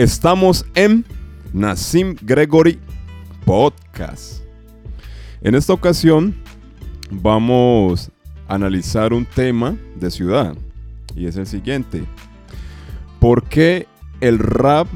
Estamos 0.00 0.64
en 0.76 1.04
Nassim 1.52 2.16
Gregory 2.22 2.78
Podcast. 3.44 4.42
En 5.42 5.54
esta 5.54 5.74
ocasión 5.74 6.34
vamos 7.10 8.10
a 8.48 8.54
analizar 8.54 9.12
un 9.12 9.26
tema 9.26 9.76
de 9.96 10.10
ciudad 10.10 10.56
y 11.14 11.26
es 11.26 11.36
el 11.36 11.46
siguiente. 11.46 12.02
¿Por 13.18 13.44
qué 13.44 13.86
el 14.22 14.38
rap 14.38 14.86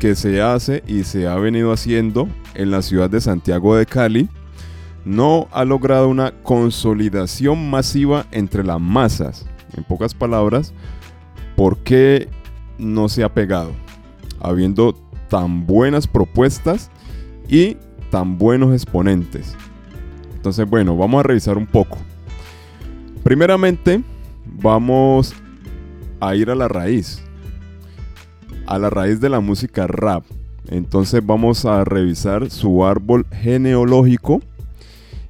que 0.00 0.14
se 0.14 0.40
hace 0.40 0.82
y 0.86 1.04
se 1.04 1.26
ha 1.26 1.34
venido 1.34 1.70
haciendo 1.70 2.26
en 2.54 2.70
la 2.70 2.80
ciudad 2.80 3.10
de 3.10 3.20
Santiago 3.20 3.76
de 3.76 3.84
Cali 3.84 4.26
no 5.04 5.48
ha 5.52 5.66
logrado 5.66 6.08
una 6.08 6.30
consolidación 6.30 7.68
masiva 7.68 8.24
entre 8.32 8.64
las 8.64 8.80
masas? 8.80 9.44
En 9.76 9.84
pocas 9.84 10.14
palabras, 10.14 10.72
¿por 11.56 11.76
qué 11.80 12.30
no 12.78 13.10
se 13.10 13.22
ha 13.22 13.28
pegado? 13.34 13.84
Habiendo 14.46 14.94
tan 15.28 15.66
buenas 15.66 16.06
propuestas 16.06 16.90
y 17.48 17.76
tan 18.10 18.38
buenos 18.38 18.72
exponentes. 18.72 19.56
Entonces, 20.36 20.68
bueno, 20.68 20.96
vamos 20.96 21.20
a 21.20 21.22
revisar 21.24 21.58
un 21.58 21.66
poco. 21.66 21.98
Primeramente, 23.24 24.04
vamos 24.44 25.34
a 26.20 26.36
ir 26.36 26.48
a 26.48 26.54
la 26.54 26.68
raíz, 26.68 27.20
a 28.66 28.78
la 28.78 28.88
raíz 28.88 29.20
de 29.20 29.28
la 29.28 29.40
música 29.40 29.88
rap. 29.88 30.24
Entonces 30.68 31.24
vamos 31.24 31.64
a 31.64 31.84
revisar 31.84 32.50
su 32.50 32.84
árbol 32.84 33.26
genealógico 33.32 34.40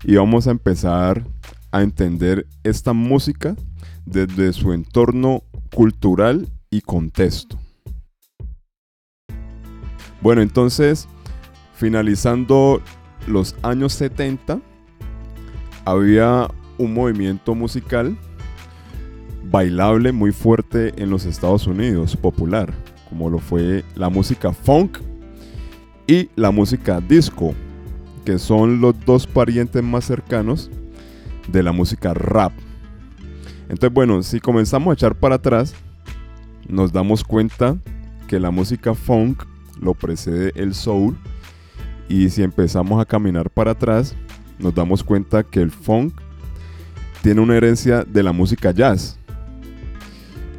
y 0.04 0.16
vamos 0.16 0.46
a 0.46 0.50
empezar 0.50 1.24
a 1.72 1.82
entender 1.82 2.46
esta 2.64 2.92
música 2.92 3.56
desde 4.04 4.52
su 4.52 4.72
entorno 4.72 5.42
cultural 5.74 6.48
y 6.70 6.82
contexto. 6.82 7.58
Bueno, 10.26 10.42
entonces, 10.42 11.06
finalizando 11.76 12.82
los 13.28 13.54
años 13.62 13.92
70, 13.92 14.60
había 15.84 16.48
un 16.78 16.94
movimiento 16.94 17.54
musical 17.54 18.18
bailable 19.44 20.10
muy 20.10 20.32
fuerte 20.32 21.00
en 21.00 21.10
los 21.10 21.26
Estados 21.26 21.68
Unidos, 21.68 22.16
popular, 22.16 22.74
como 23.08 23.30
lo 23.30 23.38
fue 23.38 23.84
la 23.94 24.08
música 24.08 24.52
funk 24.52 24.98
y 26.08 26.28
la 26.34 26.50
música 26.50 27.00
disco, 27.00 27.54
que 28.24 28.40
son 28.40 28.80
los 28.80 28.98
dos 29.06 29.28
parientes 29.28 29.80
más 29.84 30.06
cercanos 30.06 30.72
de 31.46 31.62
la 31.62 31.70
música 31.70 32.14
rap. 32.14 32.52
Entonces, 33.68 33.94
bueno, 33.94 34.20
si 34.24 34.40
comenzamos 34.40 34.90
a 34.90 34.94
echar 34.94 35.14
para 35.14 35.36
atrás, 35.36 35.72
nos 36.66 36.92
damos 36.92 37.22
cuenta 37.22 37.76
que 38.26 38.40
la 38.40 38.50
música 38.50 38.92
funk 38.92 39.44
lo 39.80 39.94
precede 39.94 40.52
el 40.54 40.74
soul. 40.74 41.16
Y 42.08 42.30
si 42.30 42.42
empezamos 42.42 43.00
a 43.00 43.04
caminar 43.04 43.50
para 43.50 43.72
atrás, 43.72 44.14
nos 44.58 44.74
damos 44.74 45.02
cuenta 45.02 45.42
que 45.42 45.60
el 45.60 45.70
funk 45.70 46.14
tiene 47.22 47.40
una 47.40 47.56
herencia 47.56 48.04
de 48.04 48.22
la 48.22 48.32
música 48.32 48.70
jazz. 48.70 49.18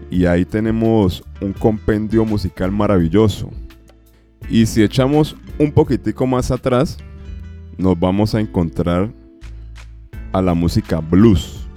Y 0.10 0.26
ahí 0.26 0.46
tenemos 0.46 1.24
un 1.42 1.54
compendio 1.54 2.26
musical 2.26 2.72
maravilloso. 2.72 3.50
Y 4.50 4.66
si 4.66 4.84
echamos 4.84 5.36
un 5.60 5.72
poquitico 5.72 6.26
más 6.26 6.52
atrás, 6.52 6.98
nos 7.78 8.00
vamos 8.00 8.34
a 8.36 8.40
encontrar 8.40 9.12
a 10.32 10.42
la 10.42 10.54
música 10.54 11.00
blues. 11.00 11.68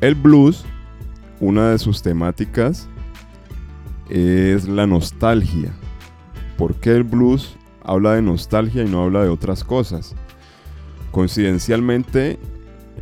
El 0.00 0.14
blues, 0.14 0.64
una 1.40 1.70
de 1.70 1.78
sus 1.78 2.02
temáticas 2.02 2.88
es 4.08 4.68
la 4.68 4.86
nostalgia. 4.86 5.72
¿Por 6.56 6.74
qué 6.76 6.96
el 6.96 7.04
blues 7.04 7.56
habla 7.82 8.14
de 8.14 8.22
nostalgia 8.22 8.84
y 8.84 8.88
no 8.88 9.02
habla 9.02 9.22
de 9.22 9.28
otras 9.28 9.64
cosas? 9.64 10.14
Coincidencialmente, 11.10 12.38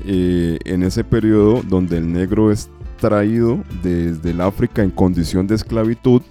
eh, 0.04 0.58
en 0.64 0.82
ese 0.82 1.04
periodo 1.04 1.62
donde 1.62 1.98
el 1.98 2.12
negro 2.12 2.50
es 2.50 2.68
traído 2.98 3.62
desde 3.82 4.30
el 4.30 4.40
África 4.40 4.82
en 4.82 4.90
condición 4.90 5.46
de 5.46 5.54
esclavitud, 5.54 6.22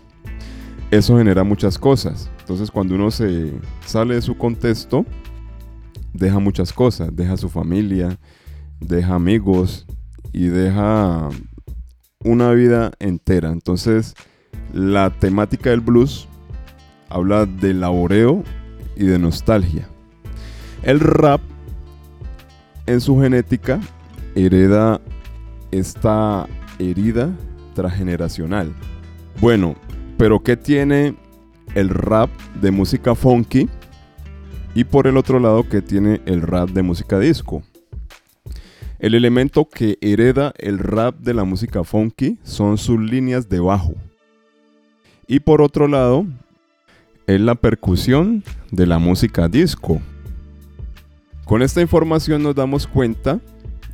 eso 0.91 1.17
genera 1.17 1.44
muchas 1.44 1.78
cosas. 1.78 2.29
Entonces 2.40 2.72
cuando 2.72 2.95
uno 2.95 3.11
se 3.11 3.53
sale 3.85 4.16
de 4.16 4.22
su 4.22 4.38
contexto, 4.38 5.05
deja 6.13 6.40
muchas 6.40 6.72
cosas, 6.73 7.09
deja 7.16 7.38
su 7.38 7.50
familia, 7.50 8.17
deja 8.79 9.16
amigos 9.16 9.85
y 10.31 10.47
deja 10.47 11.29
una 12.23 12.51
vida 12.51 12.91
entera. 13.00 13.51
Entonces, 13.51 14.16
la 14.72 15.09
temática 15.09 15.69
del 15.72 15.81
blues 15.81 16.28
habla 17.09 17.46
de 17.46 17.74
laboreo 17.74 18.44
y 18.96 19.06
de 19.06 19.19
nostalgia. 19.19 19.88
El 20.84 21.00
rap, 21.00 21.41
en 22.85 23.02
su 23.02 23.19
genética, 23.19 23.79
hereda 24.35 25.00
esta 25.72 26.47
herida 26.79 27.31
transgeneracional. 27.75 28.73
Bueno, 29.40 29.75
pero 30.18 30.41
¿qué 30.41 30.57
tiene 30.57 31.16
el 31.75 31.90
rap 31.90 32.29
de 32.62 32.72
música 32.72 33.16
funky? 33.16 33.69
Y 34.75 34.84
por 34.85 35.07
el 35.07 35.18
otro 35.18 35.40
lado, 35.40 35.68
¿qué 35.69 35.81
tiene 35.81 36.22
el 36.25 36.41
rap 36.41 36.69
de 36.69 36.81
música 36.81 37.19
disco? 37.19 37.63
El 39.00 39.16
elemento 39.16 39.68
que 39.68 39.97
hereda 40.02 40.53
el 40.57 40.79
rap 40.79 41.19
de 41.19 41.34
la 41.34 41.44
música 41.44 41.84
funky 41.84 42.40
son 42.44 42.78
sus 42.78 43.00
líneas 43.00 43.50
de 43.50 43.59
bajo. 43.59 43.94
Y 45.28 45.39
por 45.39 45.61
otro 45.61 45.88
lado, 45.88 46.25
es 47.28 47.39
la 47.39 47.56
percusión 47.56 48.44
de 48.72 48.85
la 48.85 49.00
música 49.00 49.47
disco. 49.47 50.01
Con 51.45 51.61
esta 51.61 51.81
información 51.81 52.44
nos 52.44 52.56
damos 52.56 52.88
cuenta 52.88 53.39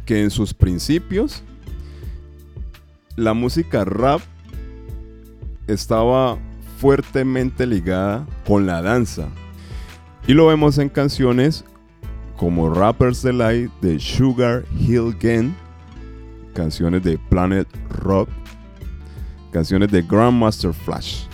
que 0.05 0.21
en 0.21 0.31
sus 0.31 0.53
principios 0.53 1.43
la 3.15 3.33
música 3.33 3.85
rap 3.85 4.21
estaba 5.67 6.37
fuertemente 6.79 7.67
ligada 7.67 8.25
con 8.47 8.65
la 8.65 8.81
danza. 8.81 9.27
Y 10.27 10.33
lo 10.33 10.47
vemos 10.47 10.77
en 10.77 10.89
canciones 10.89 11.65
como 12.37 12.73
Rappers 12.73 13.21
Delight 13.21 13.71
de 13.81 13.99
Sugar 13.99 14.63
Hill 14.79 15.15
Gang, 15.19 15.51
canciones 16.53 17.03
de 17.03 17.17
Planet 17.17 17.67
Rock, 17.89 18.29
canciones 19.51 19.91
de 19.91 20.01
Grandmaster 20.01 20.73
Flash. 20.73 21.25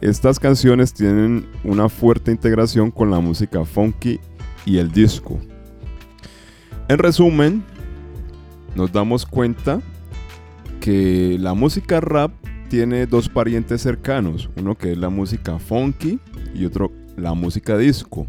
Estas 0.00 0.38
canciones 0.38 0.92
tienen 0.92 1.46
una 1.62 1.88
fuerte 1.88 2.30
integración 2.30 2.90
con 2.90 3.10
la 3.10 3.20
música 3.20 3.64
funky 3.64 4.20
y 4.66 4.78
el 4.78 4.90
disco. 4.90 5.38
En 6.88 6.98
resumen, 6.98 7.64
nos 8.74 8.92
damos 8.92 9.24
cuenta 9.24 9.80
que 10.80 11.38
la 11.40 11.54
música 11.54 12.00
rap 12.00 12.32
tiene 12.68 13.06
dos 13.06 13.28
parientes 13.28 13.80
cercanos, 13.80 14.50
uno 14.56 14.76
que 14.76 14.92
es 14.92 14.98
la 14.98 15.08
música 15.08 15.58
funky 15.58 16.18
y 16.54 16.66
otro 16.66 16.92
la 17.16 17.32
música 17.34 17.78
disco. 17.78 18.26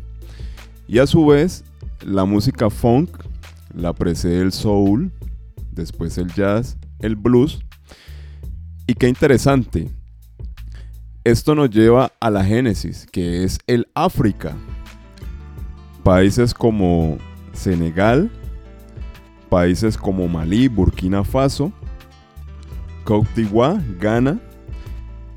Y 0.88 1.00
a 1.00 1.08
su 1.08 1.26
vez, 1.26 1.64
la 2.06 2.26
música 2.26 2.70
funk 2.70 3.10
la 3.74 3.92
precede 3.94 4.42
el 4.42 4.52
soul, 4.52 5.12
después 5.72 6.18
el 6.18 6.32
jazz, 6.34 6.78
el 7.00 7.16
blues 7.16 7.65
y 8.88 8.94
qué 8.94 9.08
interesante. 9.08 9.90
Esto 11.24 11.56
nos 11.56 11.70
lleva 11.70 12.12
a 12.20 12.30
la 12.30 12.44
génesis, 12.44 13.08
que 13.12 13.44
es 13.44 13.58
el 13.66 13.88
África. 13.96 14.56
Países 16.04 16.54
como 16.54 17.18
Senegal, 17.52 18.30
países 19.50 19.98
como 19.98 20.28
Malí, 20.28 20.68
Burkina 20.68 21.24
Faso, 21.24 21.72
Côte 23.04 23.30
d'Ivoire, 23.36 23.82
Ghana, 24.00 24.40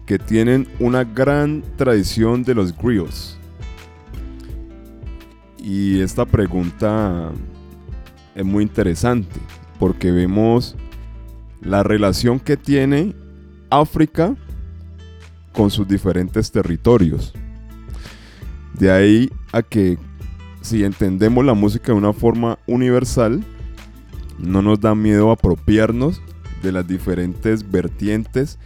que 0.04 0.18
tienen 0.18 0.68
una 0.78 1.04
gran 1.04 1.62
tradición 1.76 2.42
de 2.42 2.54
los 2.54 2.76
griots. 2.76 3.38
Y 5.58 6.00
esta 6.00 6.26
pregunta 6.26 7.32
es 8.34 8.44
muy 8.44 8.62
interesante 8.62 9.40
porque 9.78 10.10
vemos 10.10 10.76
la 11.62 11.82
relación 11.82 12.40
que 12.40 12.56
tiene 12.56 13.14
África 13.70 14.34
con 15.52 15.70
sus 15.70 15.86
diferentes 15.88 16.50
territorios. 16.50 17.32
De 18.74 18.90
ahí 18.90 19.30
a 19.52 19.62
que 19.62 19.98
si 20.60 20.84
entendemos 20.84 21.44
la 21.44 21.54
música 21.54 21.92
de 21.92 21.98
una 21.98 22.12
forma 22.12 22.58
universal, 22.66 23.42
no 24.38 24.62
nos 24.62 24.80
da 24.80 24.94
miedo 24.94 25.30
apropiarnos 25.30 26.22
de 26.62 26.72
las 26.72 26.86
diferentes 26.86 27.68
vertientes 27.68 28.58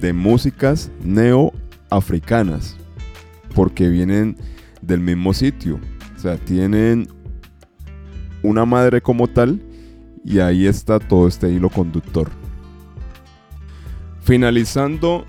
de 0.00 0.12
músicas 0.12 0.90
neoafricanas, 1.02 2.76
porque 3.54 3.88
vienen 3.88 4.36
del 4.82 5.00
mismo 5.00 5.32
sitio, 5.32 5.80
o 6.16 6.18
sea, 6.20 6.36
tienen 6.36 7.08
una 8.42 8.64
madre 8.64 9.00
como 9.00 9.26
tal 9.26 9.60
y 10.24 10.38
ahí 10.38 10.66
está 10.66 10.98
todo 10.98 11.26
este 11.26 11.50
hilo 11.50 11.70
conductor. 11.70 12.30
Finalizando 14.28 15.24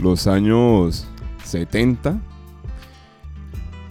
los 0.00 0.26
años 0.26 1.06
70, 1.44 2.18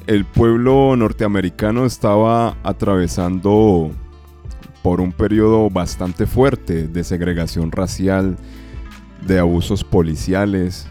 el 0.07 0.25
pueblo 0.25 0.95
norteamericano 0.95 1.85
estaba 1.85 2.57
atravesando 2.63 3.91
por 4.81 5.01
un 5.01 5.11
periodo 5.11 5.69
bastante 5.69 6.25
fuerte 6.25 6.87
de 6.87 7.03
segregación 7.03 7.71
racial, 7.71 8.35
de 9.27 9.37
abusos 9.37 9.83
policiales 9.83 10.87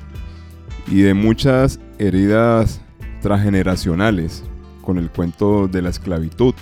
y 0.86 1.00
de 1.00 1.12
muchas 1.12 1.80
heridas 1.98 2.80
transgeneracionales 3.22 4.44
con 4.82 4.98
el 4.98 5.10
cuento 5.10 5.66
de 5.66 5.82
la 5.82 5.90
esclavitud. 5.90 6.54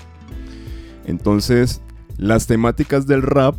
Entonces, 1.04 1.82
las 2.16 2.46
temáticas 2.46 3.06
del 3.06 3.20
rap 3.20 3.54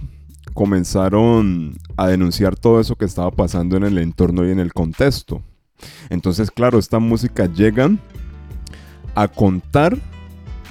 comenzaron 0.53 1.77
a 1.98 2.07
denunciar 2.07 2.56
todo 2.56 2.80
eso 2.80 2.95
que 2.95 3.06
estaba 3.06 3.31
pasando 3.31 3.77
en 3.77 3.83
el 3.83 3.98
entorno 3.98 4.45
y 4.48 4.51
en 4.51 4.59
el 4.59 4.74
contexto. 4.74 5.42
Entonces, 6.09 6.51
claro, 6.51 6.80
esta 6.80 7.00
música 7.00 7.45
llegan 7.45 8.00
a 9.15 9.27
contar 9.27 9.98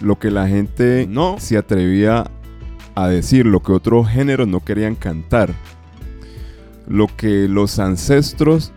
lo 0.00 0.19
que 0.19 0.31
la 0.31 0.49
gente 0.49 1.06
no 1.09 1.37
se 1.38 1.56
atrevía 1.56 2.31
a 2.94 3.09
decir, 3.09 3.47
lo 3.47 3.62
que 3.62 3.73
otros 3.73 4.09
géneros 4.09 4.49
no 4.49 4.61
querían 4.61 4.94
cantar, 4.94 5.53
lo 6.87 7.06
que 7.06 7.49
los 7.49 7.79
ancestros 7.79 8.73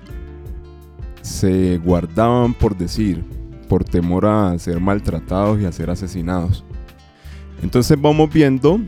se 1.21 1.77
guardaban 1.79 2.53
por 2.53 2.77
decir, 2.77 3.23
por 3.67 3.83
temor 3.83 4.25
a 4.25 4.57
ser 4.59 4.79
maltratados 4.79 5.59
y 5.61 5.65
a 5.65 5.71
ser 5.71 5.89
asesinados. 5.89 6.63
Entonces 7.61 7.99
vamos 7.99 8.31
viendo 8.31 8.79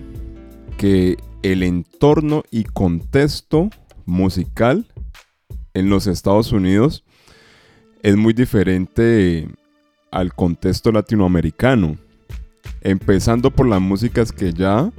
que 0.77 1.17
el 1.51 1.61
entorno 1.61 2.43
y 2.49 2.63
contexto 2.63 3.69
musical 4.05 4.87
en 5.75 5.91
los 5.91 6.07
Estados 6.07 6.51
Unidos 6.51 7.03
es 8.01 8.17
muy 8.17 8.33
diferente 8.33 9.47
al 10.09 10.33
contexto 10.33 10.91
latinoamericano. 10.91 11.97
Empezando 12.81 13.51
por 13.51 13.67
las 13.67 13.79
músicas 13.79 14.31
que 14.31 14.53
ya 14.53 14.91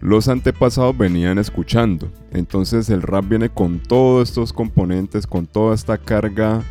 los 0.00 0.26
antepasados 0.26 0.98
venían 0.98 1.38
escuchando. 1.38 2.10
Entonces 2.32 2.90
el 2.90 3.02
rap 3.02 3.28
viene 3.28 3.48
con 3.48 3.78
todos 3.78 4.30
estos 4.30 4.52
componentes, 4.52 5.28
con 5.28 5.46
toda 5.46 5.76
esta 5.76 5.96
carga 5.96 6.64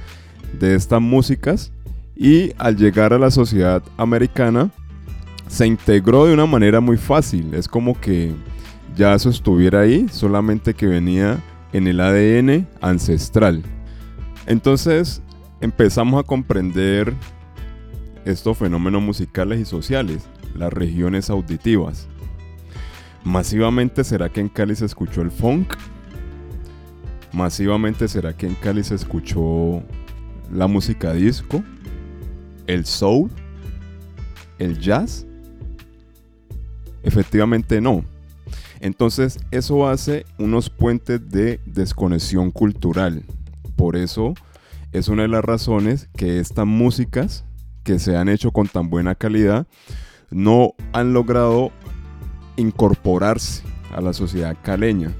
de 0.60 0.76
estas 0.76 1.02
músicas 1.02 1.72
y 2.14 2.52
al 2.58 2.76
llegar 2.76 3.14
a 3.14 3.20
la 3.20 3.32
sociedad 3.32 3.82
americana 3.96 4.70
se 5.48 5.66
integró 5.66 6.26
de 6.26 6.34
una 6.34 6.46
manera 6.46 6.82
muy 6.82 6.98
fácil. 6.98 7.54
Es 7.54 7.70
como 7.70 7.98
que 8.02 8.34
ya 8.96 9.14
eso 9.14 9.30
estuviera 9.30 9.82
ahí, 9.82 10.08
solamente 10.10 10.74
que 10.74 10.86
venía 10.86 11.40
en 11.72 11.88
el 11.88 12.00
ADN 12.00 12.68
ancestral. 12.82 13.64
Entonces 14.46 15.22
empezamos 15.62 16.20
a 16.20 16.28
comprender 16.28 17.14
estos 18.26 18.58
fenómenos 18.58 19.02
musicales 19.02 19.60
y 19.60 19.66
sociales, 19.66 20.28
las 20.56 20.72
regiones 20.72 21.30
auditivas. 21.30 22.08
Masivamente 23.24 24.04
será 24.04 24.30
que 24.30 24.42
en 24.42 24.50
Cali 24.50 24.76
se 24.76 24.86
escuchó 24.86 25.22
el 25.22 25.32
funk. 25.32 25.76
Masivamente 27.32 28.08
será 28.08 28.36
que 28.36 28.48
en 28.48 28.56
Cali 28.56 28.84
se 28.84 28.96
escuchó 28.96 29.82
la 30.52 30.68
música 30.68 31.14
disco, 31.14 31.64
el 32.68 32.86
soul, 32.86 33.32
el 34.60 34.78
jazz. 34.80 35.26
Efectivamente 37.02 37.82
no. 37.82 38.04
Entonces 38.84 39.40
eso 39.52 39.88
hace 39.88 40.26
unos 40.38 40.70
puentes 40.70 41.30
de 41.30 41.62
desconexión 41.66 42.52
cultural. 42.52 43.24
Por 43.78 43.96
eso 43.96 44.34
es 44.92 45.08
una 45.08 45.22
de 45.22 45.30
las 45.30 45.46
razones 45.46 46.10
que 46.18 46.42
estas 46.42 46.66
músicas 46.66 47.46
que 47.86 47.98
se 47.98 48.18
han 48.18 48.28
hecho 48.28 48.52
con 48.52 48.68
tan 48.68 48.90
buena 48.90 49.16
calidad 49.16 49.68
no 50.32 50.74
han 50.92 51.14
logrado 51.14 51.72
incorporarse 52.58 53.64
a 53.96 54.02
la 54.02 54.12
sociedad 54.12 54.58
caleña. 54.62 55.14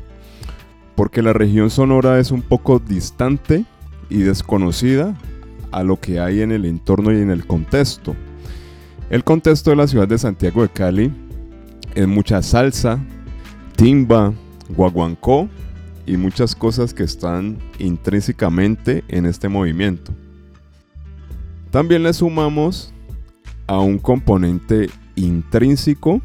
Porque 0.98 1.22
la 1.22 1.32
región 1.32 1.70
sonora 1.70 2.20
es 2.20 2.32
un 2.32 2.42
poco 2.42 2.80
distante 2.80 3.64
y 4.10 4.24
desconocida 4.24 5.16
a 5.72 5.84
lo 5.84 6.02
que 6.02 6.20
hay 6.20 6.42
en 6.42 6.52
el 6.52 6.66
entorno 6.66 7.14
y 7.14 7.22
en 7.22 7.32
el 7.32 7.48
contexto. 7.48 8.14
El 9.10 9.24
contexto 9.24 9.70
de 9.70 9.78
la 9.78 9.88
ciudad 9.88 10.10
de 10.10 10.18
Santiago 10.18 10.64
de 10.64 10.70
Cali 10.70 11.14
es 11.96 12.08
mucha 12.10 12.42
salsa, 12.42 13.00
timba, 13.76 14.34
guaguancó 14.70 15.50
y 16.06 16.18
muchas 16.18 16.56
cosas 16.56 16.94
que 16.94 17.04
están 17.04 17.58
intrínsecamente 17.80 19.04
en 19.08 19.26
este 19.26 19.50
movimiento. 19.50 20.12
También 21.72 22.04
le 22.04 22.14
sumamos 22.14 22.94
a 23.68 23.80
un 23.80 23.98
componente 23.98 24.90
intrínseco 25.16 26.22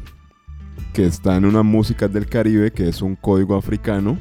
que 0.93 1.05
está 1.05 1.35
en 1.37 1.45
una 1.45 1.63
música 1.63 2.07
del 2.07 2.27
Caribe, 2.27 2.71
que 2.71 2.89
es 2.89 3.01
un 3.01 3.15
código 3.15 3.55
africano, 3.55 4.17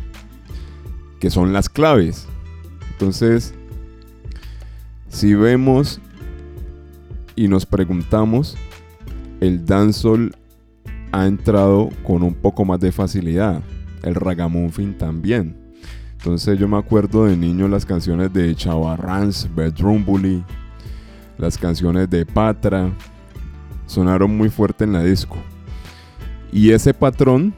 que 1.21 1.31
son 1.31 1.53
las 1.53 1.69
claves. 1.69 2.27
Entonces, 2.93 3.55
si 5.09 5.35
vemos 5.35 6.01
y 7.37 7.49
nos 7.49 7.67
preguntamos, 7.67 8.57
el 9.41 9.65
dancehall 9.65 10.35
ha 11.13 11.27
entrado 11.27 11.91
con 12.05 12.23
un 12.23 12.35
poco 12.35 12.65
más 12.65 12.81
de 12.81 12.93
facilidad. 12.93 13.63
El 14.03 14.15
ragamuffin 14.15 14.97
también. 14.97 15.57
Entonces 16.13 16.59
yo 16.59 16.67
me 16.69 16.77
acuerdo 16.77 17.27
de 17.27 17.37
niño 17.37 17.69
las 17.69 17.87
canciones 17.87 18.33
de 18.33 18.55
Chavarrans, 18.55 19.49
Bedroom 19.55 20.05
Bully, 20.05 20.45
las 21.39 21.57
canciones 21.57 22.11
de 22.11 22.27
Patra, 22.27 22.93
sonaron 23.87 24.37
muy 24.37 24.49
fuerte 24.49 24.85
en 24.85 24.93
la 24.93 25.03
disco. 25.03 25.37
Y 26.53 26.71
ese 26.71 26.93
patrón 26.93 27.55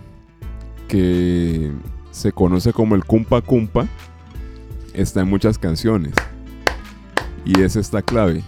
que 0.89 1.73
se 2.11 2.33
conoce 2.33 2.73
como 2.73 2.95
el 2.95 3.05
kumpa 3.05 3.41
kumpa 3.41 3.87
está 4.93 5.21
en 5.21 5.29
muchas 5.29 5.59
canciones. 5.59 6.13
Y 7.45 7.63
es 7.63 7.77
esta 7.77 8.03
clave. 8.03 8.43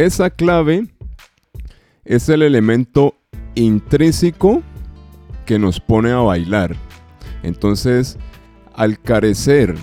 Esa 0.00 0.30
clave 0.30 0.86
es 2.06 2.30
el 2.30 2.40
elemento 2.40 3.16
intrínseco 3.54 4.62
que 5.44 5.58
nos 5.58 5.78
pone 5.78 6.10
a 6.10 6.20
bailar. 6.20 6.74
Entonces, 7.42 8.16
al 8.74 8.98
carecer 8.98 9.74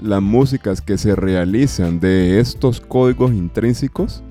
las 0.00 0.20
músicas 0.20 0.80
que 0.80 0.98
se 0.98 1.14
realizan 1.14 2.00
de 2.00 2.40
estos 2.40 2.80
códigos 2.80 3.30
intrínsecos, 3.30 4.24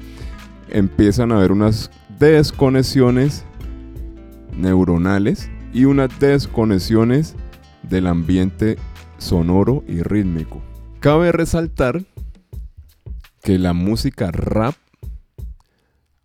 empiezan 0.67 1.31
a 1.31 1.37
haber 1.37 1.53
unas 1.53 1.89
desconexiones 2.19 3.45
neuronales 4.57 5.49
y 5.71 5.85
unas 5.85 6.19
desconexiones 6.19 7.37
del 7.83 8.07
ambiente 8.07 8.75
sonoro 9.19 9.85
y 9.87 10.01
rítmico. 10.01 10.61
Cabe 10.99 11.31
resaltar 11.31 12.03
que 13.41 13.57
la 13.57 13.73
música 13.73 14.31
rap 14.31 14.75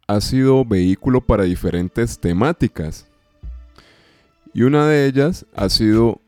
ha 0.06 0.20
sido 0.20 0.64
vehículo 0.64 1.20
para 1.20 1.44
diferentes 1.44 2.18
temáticas 2.18 3.06
y 4.52 4.62
una 4.62 4.86
de 4.86 5.06
ellas 5.06 5.46
ha 5.54 5.68
sido 5.68 6.20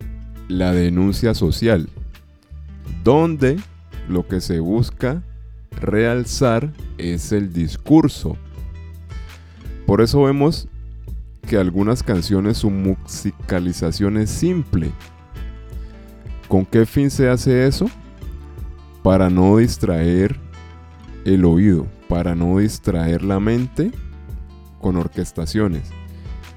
la 0.49 0.73
denuncia 0.73 1.35
social, 1.35 1.88
donde 3.04 3.59
lo 4.09 4.26
que 4.26 4.40
se 4.40 4.61
busca 4.61 5.23
realzar 5.71 6.73
es 6.97 7.33
el 7.33 7.52
discurso. 7.52 8.37
Por 9.87 10.00
eso 10.00 10.25
vemos 10.25 10.68
que 11.47 11.57
algunas 11.57 12.02
canciones 12.02 12.59
su 12.59 12.71
musicalización 12.71 14.18
es 14.18 14.28
simple. 14.30 14.90
¿Con 16.49 16.66
qué 16.66 16.85
fin 16.85 17.11
se 17.11 17.28
hace 17.28 17.66
eso? 17.66 17.87
Para 19.02 19.30
no 19.30 19.57
distraer 19.57 20.47
el 21.35 21.44
oído, 21.44 21.87
para 22.08 22.35
no 22.35 22.58
distraer 22.58 23.23
la 23.23 23.40
mente 23.40 23.90
con 24.80 24.97
orquestaciones. 24.97 25.90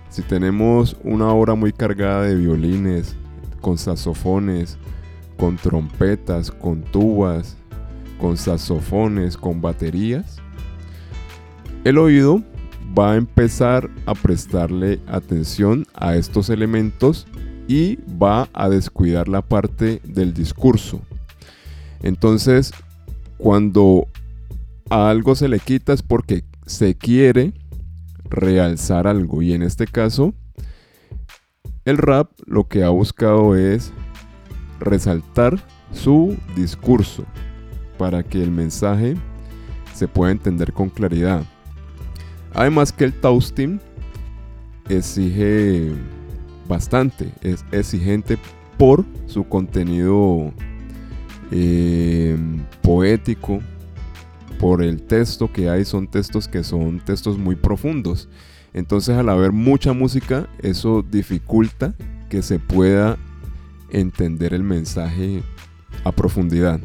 Si 0.09 0.21
tenemos 0.21 0.97
una 1.03 1.29
obra 1.29 1.55
muy 1.55 1.73
cargada 1.73 2.23
de 2.23 2.35
violines, 2.35 3.15
con 3.61 3.77
saxofones, 3.77 4.77
con 5.37 5.57
trompetas, 5.57 6.51
con 6.51 6.81
tubas, 6.83 7.57
con 8.19 8.37
saxofones, 8.37 9.37
con 9.37 9.61
baterías, 9.61 10.37
el 11.83 11.97
oído 11.97 12.41
va 12.97 13.13
a 13.13 13.15
empezar 13.15 13.89
a 14.05 14.13
prestarle 14.13 14.99
atención 15.07 15.85
a 15.95 16.15
estos 16.15 16.49
elementos 16.49 17.25
y 17.67 17.97
va 18.21 18.49
a 18.53 18.69
descuidar 18.69 19.27
la 19.27 19.41
parte 19.41 20.01
del 20.03 20.33
discurso. 20.33 21.01
Entonces, 22.03 22.73
cuando 23.37 24.07
a 24.91 25.09
algo 25.09 25.35
se 25.35 25.47
le 25.47 25.59
quita 25.59 25.93
es 25.93 26.03
porque 26.03 26.43
se 26.65 26.95
quiere 26.95 27.53
realzar 28.25 29.07
algo. 29.07 29.41
Y 29.41 29.53
en 29.53 29.63
este 29.63 29.87
caso, 29.87 30.33
el 31.85 31.97
rap 31.97 32.29
lo 32.45 32.67
que 32.67 32.83
ha 32.83 32.89
buscado 32.89 33.55
es 33.55 33.93
resaltar 34.81 35.63
su 35.93 36.37
discurso 36.57 37.23
para 37.97 38.21
que 38.21 38.43
el 38.43 38.51
mensaje 38.51 39.15
se 39.93 40.09
pueda 40.09 40.33
entender 40.33 40.73
con 40.73 40.89
claridad. 40.89 41.45
Además 42.53 42.91
que 42.91 43.05
el 43.05 43.13
toasting 43.13 43.79
exige 44.89 45.93
bastante, 46.67 47.31
es 47.41 47.63
exigente 47.71 48.37
por 48.77 49.05
su 49.27 49.45
contenido 49.45 50.51
eh, 51.49 52.35
poético, 52.81 53.61
por 54.61 54.83
el 54.83 55.01
texto 55.01 55.51
que 55.51 55.71
hay, 55.71 55.83
son 55.85 56.07
textos 56.07 56.47
que 56.47 56.63
son 56.63 56.99
textos 56.99 57.39
muy 57.39 57.55
profundos. 57.55 58.29
Entonces 58.73 59.17
al 59.17 59.27
haber 59.29 59.51
mucha 59.51 59.91
música, 59.91 60.47
eso 60.59 61.01
dificulta 61.01 61.95
que 62.29 62.43
se 62.43 62.59
pueda 62.59 63.17
entender 63.89 64.53
el 64.53 64.61
mensaje 64.61 65.41
a 66.03 66.11
profundidad. 66.11 66.79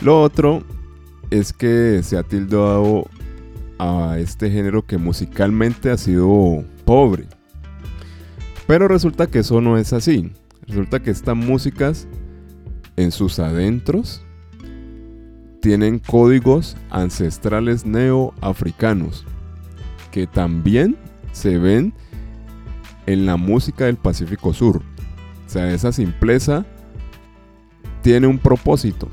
Lo 0.00 0.22
otro 0.22 0.64
es 1.30 1.52
que 1.52 2.00
se 2.02 2.16
ha 2.16 2.22
tildado 2.22 3.10
a 3.78 4.16
este 4.18 4.50
género 4.50 4.86
que 4.86 4.96
musicalmente 4.96 5.90
ha 5.90 5.98
sido 5.98 6.64
pobre. 6.86 7.26
Pero 8.66 8.88
resulta 8.88 9.26
que 9.26 9.40
eso 9.40 9.60
no 9.60 9.76
es 9.76 9.92
así. 9.92 10.32
Resulta 10.66 11.02
que 11.02 11.10
estas 11.10 11.36
músicas 11.36 12.08
en 12.96 13.12
sus 13.12 13.38
adentros 13.38 14.25
tienen 15.66 15.98
códigos 15.98 16.76
ancestrales 16.90 17.84
neoafricanos 17.84 19.26
que 20.12 20.28
también 20.28 20.96
se 21.32 21.58
ven 21.58 21.92
en 23.06 23.26
la 23.26 23.36
música 23.36 23.86
del 23.86 23.96
Pacífico 23.96 24.54
Sur. 24.54 24.76
O 24.76 25.48
sea, 25.48 25.68
esa 25.72 25.90
simpleza 25.90 26.64
tiene 28.00 28.28
un 28.28 28.38
propósito. 28.38 29.08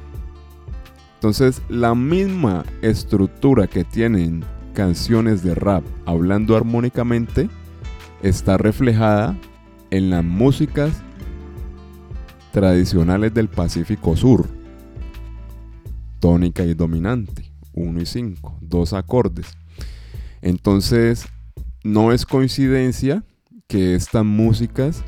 Entonces, 1.16 1.60
la 1.70 1.96
misma 1.96 2.66
estructura 2.84 3.66
que 3.66 3.84
tienen 3.84 4.46
canciones 4.76 5.42
de 5.42 5.56
rap 5.56 5.84
hablando 6.06 6.56
armónicamente 6.56 7.50
está 8.22 8.60
reflejada 8.60 9.36
en 9.90 10.12
las 10.12 10.24
músicas 10.24 11.02
tradicionales 12.52 13.34
del 13.34 13.48
Pacífico 13.48 14.16
Sur. 14.16 14.63
Tónica 16.24 16.64
y 16.64 16.74
dominante, 16.74 17.52
1 17.74 18.00
y 18.00 18.06
5, 18.06 18.60
dos 18.62 18.94
acordes. 18.94 19.46
Entonces, 20.42 21.26
no 21.84 22.14
es 22.14 22.26
coincidencia 22.26 23.26
que 23.68 23.94
estas 23.96 24.24
músicas 24.24 25.04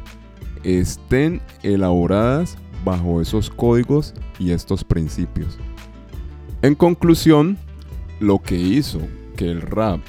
estén 0.66 1.42
elaboradas 1.64 2.58
bajo 2.84 3.22
esos 3.22 3.50
códigos 3.50 4.14
y 4.40 4.52
estos 4.52 4.84
principios. 4.84 5.58
En 6.62 6.76
conclusión, 6.76 7.58
lo 8.20 8.40
que 8.40 8.58
hizo 8.58 9.00
que 9.38 9.50
el 9.50 9.62
rap 9.62 10.02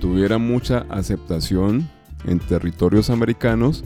tuviera 0.00 0.38
mucha 0.38 0.86
aceptación 0.88 1.86
en 2.24 2.38
territorios 2.38 3.10
americanos 3.10 3.84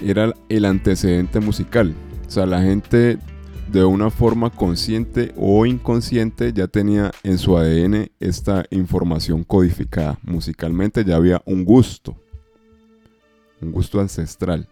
era 0.00 0.32
el 0.48 0.64
antecedente 0.64 1.40
musical. 1.40 1.94
O 2.26 2.30
sea, 2.30 2.46
la 2.46 2.62
gente 2.62 3.18
de 3.70 3.84
una 3.84 4.10
forma 4.10 4.50
consciente 4.50 5.32
o 5.36 5.66
inconsciente 5.66 6.52
ya 6.52 6.68
tenía 6.68 7.10
en 7.22 7.38
su 7.38 7.56
ADN 7.56 8.10
esta 8.20 8.64
información 8.70 9.44
codificada. 9.44 10.18
Musicalmente 10.22 11.04
ya 11.04 11.16
había 11.16 11.42
un 11.44 11.64
gusto, 11.64 12.16
un 13.60 13.72
gusto 13.72 14.00
ancestral. 14.00 14.68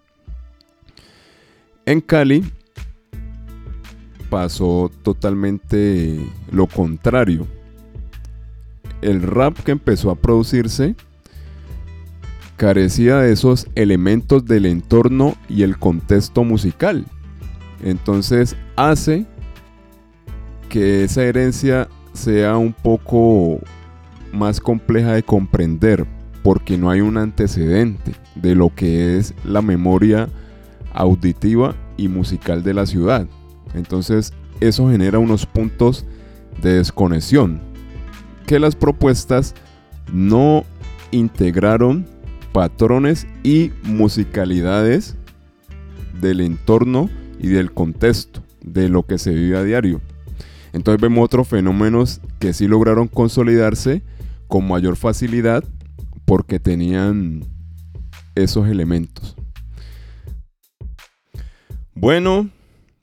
En 1.87 2.01
Cali 2.01 2.45
pasó 4.31 4.91
totalmente 5.03 6.19
lo 6.51 6.67
contrario. 6.67 7.47
El 9.03 9.23
rap 9.23 9.59
que 9.59 9.73
empezó 9.73 10.11
a 10.11 10.17
producirse 10.17 10.97
carecía 12.57 13.19
de 13.19 13.33
esos 13.33 13.67
elementos 13.75 14.47
del 14.47 14.67
entorno 14.67 15.37
y 15.49 15.63
el 15.63 15.79
contexto 15.79 16.45
musical. 16.45 17.05
Entonces 17.83 18.57
hace 18.77 19.27
que 20.69 21.05
esa 21.05 21.23
herencia 21.23 21.89
sea 22.13 22.57
un 22.57 22.73
poco 22.73 23.61
más 24.33 24.61
compleja 24.61 25.13
de 25.13 25.23
comprender 25.23 26.07
porque 26.43 26.77
no 26.77 26.91
hay 26.91 27.01
un 27.01 27.17
antecedente 27.17 28.13
de 28.35 28.55
lo 28.55 28.75
que 28.75 29.17
es 29.17 29.35
la 29.45 29.63
memoria 29.63 30.29
auditiva 30.93 31.75
y 31.97 32.09
musical 32.09 32.63
de 32.63 32.75
la 32.75 32.87
ciudad. 32.87 33.27
Entonces 33.75 34.33
eso 34.61 34.91
genera 34.91 35.19
unos 35.19 35.47
puntos 35.47 36.05
de 36.63 36.75
desconexión 36.75 37.61
que 38.47 38.59
las 38.59 38.77
propuestas 38.77 39.55
no 40.13 40.65
integraron 41.11 42.07
patrones 42.53 43.27
y 43.43 43.73
musicalidades 43.85 45.17
del 46.21 46.41
entorno 46.41 47.09
y 47.39 47.49
del 47.49 47.73
contexto 47.73 48.43
de 48.63 48.89
lo 48.89 49.05
que 49.05 49.19
se 49.19 49.33
vive 49.33 49.57
a 49.57 49.63
diario. 49.63 50.01
Entonces 50.73 51.01
vemos 51.01 51.25
otros 51.25 51.47
fenómenos 51.47 52.21
que 52.41 52.53
sí 52.53 52.67
lograron 52.67 53.09
consolidarse 53.09 54.03
con 54.49 54.67
mayor 54.67 54.97
facilidad 54.97 55.65
porque 56.25 56.59
tenían 56.59 57.45
esos 58.35 58.69
elementos. 58.69 59.37
Bueno, 61.95 62.51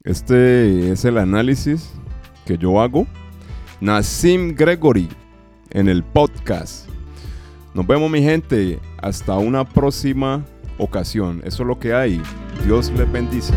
este 0.03 0.91
es 0.91 1.05
el 1.05 1.17
análisis 1.17 1.91
que 2.45 2.57
yo 2.57 2.81
hago. 2.81 3.07
Nassim 3.79 4.55
Gregory 4.55 5.07
en 5.69 5.87
el 5.87 6.03
podcast. 6.03 6.89
Nos 7.73 7.87
vemos 7.87 8.11
mi 8.11 8.21
gente. 8.21 8.79
Hasta 9.01 9.37
una 9.37 9.63
próxima 9.65 10.45
ocasión. 10.77 11.41
Eso 11.45 11.63
es 11.63 11.67
lo 11.67 11.79
que 11.79 11.93
hay. 11.93 12.21
Dios 12.65 12.91
les 12.91 13.11
bendice. 13.11 13.53